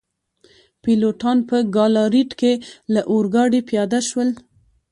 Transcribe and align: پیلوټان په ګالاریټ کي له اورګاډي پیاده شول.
پیلوټان 0.83 1.37
په 1.49 1.57
ګالاریټ 1.75 2.29
کي 2.39 2.53
له 2.93 3.01
اورګاډي 3.11 3.61
پیاده 3.69 3.99
شول. 4.07 4.29